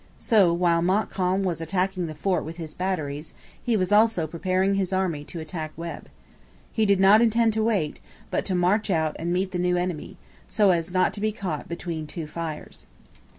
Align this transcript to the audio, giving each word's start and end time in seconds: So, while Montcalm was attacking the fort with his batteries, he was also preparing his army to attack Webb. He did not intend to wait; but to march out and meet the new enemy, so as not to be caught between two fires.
So, 0.17 0.51
while 0.51 0.81
Montcalm 0.81 1.43
was 1.43 1.61
attacking 1.61 2.07
the 2.07 2.15
fort 2.15 2.43
with 2.43 2.57
his 2.57 2.73
batteries, 2.73 3.35
he 3.63 3.77
was 3.77 3.91
also 3.91 4.25
preparing 4.25 4.73
his 4.73 4.91
army 4.91 5.23
to 5.25 5.39
attack 5.39 5.73
Webb. 5.77 6.09
He 6.73 6.87
did 6.87 6.99
not 6.99 7.21
intend 7.21 7.53
to 7.53 7.63
wait; 7.63 7.99
but 8.31 8.43
to 8.45 8.55
march 8.55 8.89
out 8.89 9.15
and 9.19 9.31
meet 9.31 9.51
the 9.51 9.59
new 9.59 9.77
enemy, 9.77 10.17
so 10.47 10.71
as 10.71 10.91
not 10.91 11.13
to 11.13 11.21
be 11.21 11.31
caught 11.31 11.69
between 11.69 12.07
two 12.07 12.25
fires. 12.25 12.87